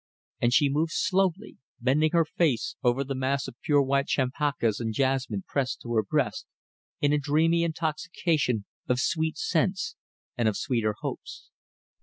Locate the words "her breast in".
5.93-7.13